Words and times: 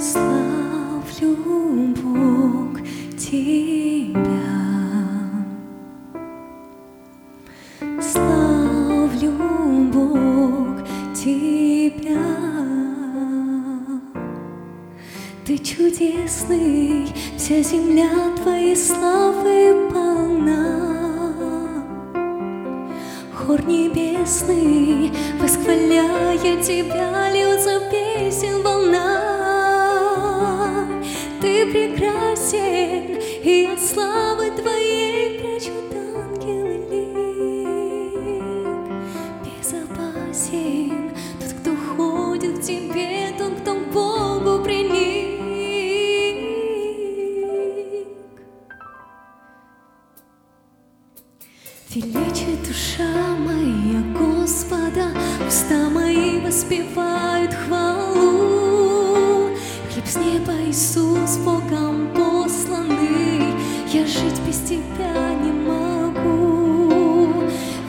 Славлю 0.00 1.36
Бог 2.02 2.80
Тебя. 3.18 4.16
Славлю 8.00 9.32
Бог 9.92 10.88
Тебя. 11.14 12.16
Ты 15.44 15.58
чудесный, 15.58 17.12
вся 17.36 17.60
земля 17.62 18.08
Твоей 18.42 18.76
славы 18.76 19.90
полна. 19.92 20.78
Хор 23.34 23.62
небесный, 23.66 25.12
восхваляя 25.38 26.62
Тебя, 26.62 27.30
льется 27.30 27.82
песен 27.90 28.62
волна. 28.62 29.19
Ты 31.60 31.66
прекрасен, 31.66 33.20
и 33.44 33.68
от 33.70 33.78
славы 33.78 34.50
Твоей 34.52 35.38
прячут 35.38 35.92
ангелы 35.92 36.76
лик. 36.90 38.08
Безопасен 39.44 41.10
тот, 41.38 41.52
кто 41.60 41.76
ходит 41.76 42.60
к 42.60 42.62
Тебе, 42.62 43.34
тот, 43.36 43.60
кто 43.60 43.74
к 43.74 43.92
Богу 43.92 44.64
приник. 44.64 45.28
Величит 51.90 52.66
душа 52.66 53.36
моя 53.36 54.00
Господа, 54.18 55.08
уста 55.46 55.90
мои 55.90 56.40
воспевают 56.40 57.29
с 60.10 60.16
неба 60.16 60.52
Иисус 60.66 61.36
Богом 61.44 62.08
посланный, 62.12 63.54
я 63.92 64.04
жить 64.04 64.40
без 64.44 64.58
Тебя 64.58 65.14
не 65.40 65.52
могу. 65.52 67.44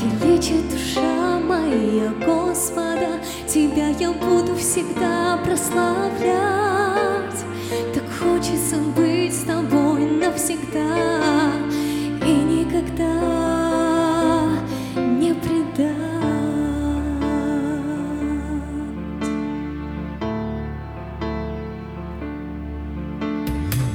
Величит 0.00 0.66
душа 0.70 1.38
моя 1.40 2.14
Господа, 2.24 3.20
Тебя 3.46 3.88
я 3.88 4.12
буду 4.12 4.56
всегда 4.56 5.38
прославлять. 5.44 7.44
Так 7.92 8.04
хочется 8.18 8.76
быть 8.96 9.34
с 9.34 9.42
Тобой 9.42 10.06
навсегда 10.06 11.52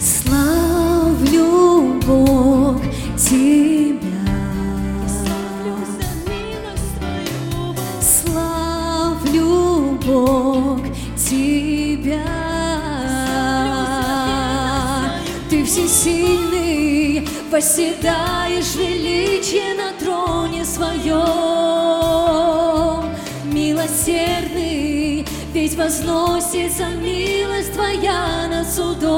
Славлю 0.02 2.00
Бог 2.08 2.82
Тебя. 3.16 4.00
Славлю 8.02 10.00
Бог 10.04 10.82
Тебя. 11.16 12.26
Ты 15.52 15.64
всесильный, 15.66 17.28
восседаешь 17.52 18.74
величие 18.74 19.76
на 19.76 19.92
троне 20.04 20.66
своем. 20.66 21.22
Милосердный, 23.54 24.31
ведь 25.72 25.78
возносится 25.78 26.88
милость 27.02 27.74
Твоя 27.74 28.48
над 28.50 28.68
судом. 28.68 29.12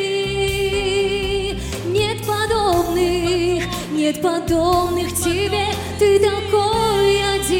Нет 1.87 2.17
подобных, 2.25 3.63
нет 3.91 4.21
подобных 4.21 5.13
тебе, 5.15 5.67
ты 5.99 6.19
такой 6.19 7.21
один. 7.35 7.57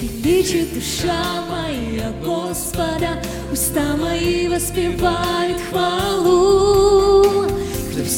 Величит 0.00 0.74
душа 0.74 1.44
моя 1.50 2.12
Господа, 2.24 3.22
уста 3.52 3.96
мои 3.96 4.48
воспевают 4.48 5.47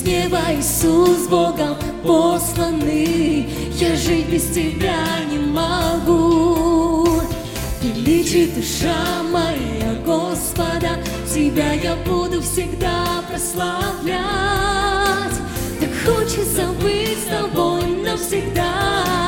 с 0.01 0.03
неба 0.03 0.41
Иисус 0.57 1.27
Богом 1.29 1.77
посланный, 2.03 3.47
я 3.75 3.95
жить 3.97 4.31
без 4.31 4.47
тебя 4.47 4.97
не 5.31 5.39
могу. 5.39 7.21
Величит 7.83 8.55
душа 8.55 9.23
моя 9.31 9.95
Господа, 10.07 10.99
Тебя 11.33 11.73
я 11.73 11.97
буду 11.97 12.41
всегда 12.41 13.23
прославлять. 13.31 14.21
Так 15.81 15.91
хочется 16.05 16.67
быть 16.81 17.19
с 17.19 17.29
тобой 17.29 17.85
навсегда 18.03 19.20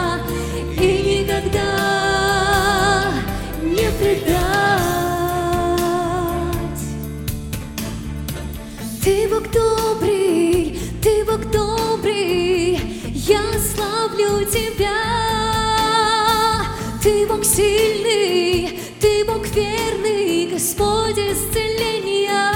Бог 17.43 17.51
сильный, 17.51 18.79
ты 19.01 19.25
Бог 19.25 19.45
верный, 19.49 20.47
Господь 20.47 21.19
исцеления. 21.19 22.53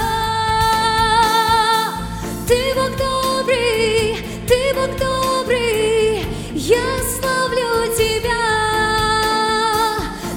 Ты 2.47 2.73
Бог 2.73 2.95
добрый, 2.95 4.15
ты 4.47 4.73
Бог 4.73 4.97
добрый, 4.97 6.25
я 6.53 6.99
славлю 7.19 7.93
Тебя. 7.97 8.45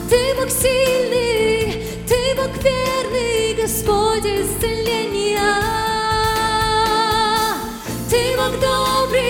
Ты 0.08 0.34
Бог 0.34 0.50
сильный, 0.50 1.84
ты 2.08 2.34
Бог 2.34 2.52
верный, 2.60 3.54
Господь 3.54 4.26
исцеления. 4.26 5.54
Ты 8.10 8.36
Бог 8.36 8.58
добрый, 8.58 9.29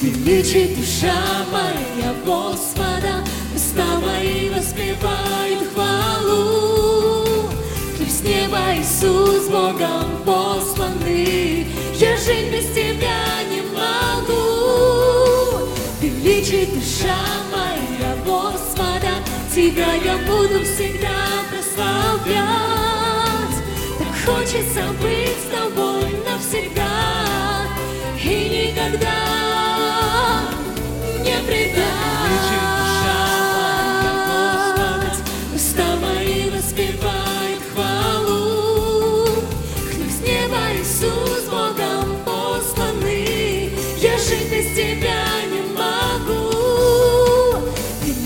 величит 0.00 0.76
душа 0.76 1.44
моя 1.52 2.14
Господа, 2.24 3.22
уста 3.54 4.00
мои 4.00 4.48
воспевают 4.48 5.72
хвалу. 5.72 7.48
Хлеб 7.96 8.08
с 8.08 8.22
неба 8.22 8.74
Иисус 8.76 9.48
Богом 9.48 10.22
посланный, 10.24 11.66
я 11.96 12.16
жить 12.16 12.50
без 12.50 12.66
Тебя 12.68 13.42
не 13.50 13.62
могу. 13.76 14.40
Величит 16.00 16.72
душа 16.74 17.18
моя 17.52 18.16
Господа, 18.24 19.12
Тебя 19.54 19.94
я 19.94 20.16
буду 20.26 20.64
всегда 20.64 21.44
прославлять. 21.50 22.40
Так 23.98 24.34
хочется 24.34 24.82
быть 25.02 25.36
с 25.36 25.50
Тобой 25.50 25.59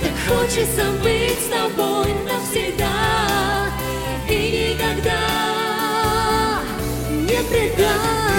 Так 0.00 0.16
хочется 0.26 0.84
быть 1.02 1.38
с 1.38 1.48
Тобой 1.50 2.10
навсегда 2.24 3.68
и 4.30 4.72
никогда 4.72 5.20
не 7.10 7.42
Величит 7.50 8.31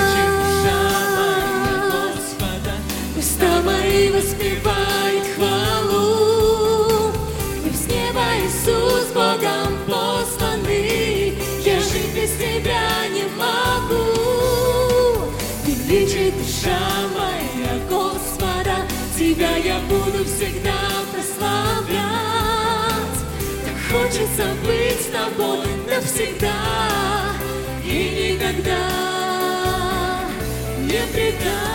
Вечная 15.94 16.32
душа 16.32 16.80
моя 17.16 17.78
Господа, 17.88 18.78
Тебя 19.16 19.58
я 19.58 19.78
буду 19.82 20.26
всегда 20.26 20.74
прославлять. 21.14 22.00
Так 23.64 23.78
хочется 23.92 24.56
быть 24.66 25.00
с 25.00 25.12
тобой 25.12 25.68
навсегда 25.88 26.50
и 27.86 28.40
никогда 28.40 28.90
не 30.80 31.02
предать. 31.14 31.73